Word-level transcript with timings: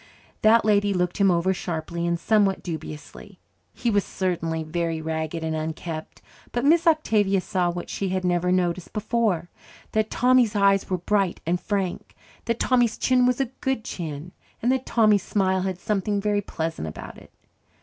That 0.41 0.65
lady 0.65 0.95
looked 0.95 1.17
him 1.17 1.29
over 1.29 1.53
sharply 1.53 2.07
and 2.07 2.19
somewhat 2.19 2.63
dubiously. 2.63 3.39
He 3.71 3.91
was 3.91 4.03
certainly 4.03 4.63
very 4.63 4.99
ragged 4.99 5.43
and 5.43 5.55
unkempt. 5.55 6.23
But 6.51 6.65
Miss 6.65 6.87
Octavia 6.87 7.39
saw 7.39 7.69
what 7.69 7.87
she 7.87 8.09
had 8.09 8.25
never 8.25 8.51
noticed 8.51 8.93
before 8.93 9.51
that 9.91 10.09
Tommy's 10.09 10.55
eyes 10.55 10.89
were 10.89 10.97
bright 10.97 11.39
and 11.45 11.61
frank, 11.61 12.15
that 12.45 12.59
Tommy's 12.59 12.97
chin 12.97 13.27
was 13.27 13.39
a 13.39 13.45
good 13.61 13.85
chin, 13.85 14.31
and 14.59 14.71
that 14.71 14.87
Tommy's 14.87 15.21
smile 15.21 15.61
had 15.61 15.77
something 15.77 16.19
very 16.19 16.41
pleasant 16.41 16.87
about 16.87 17.19
it. 17.19 17.31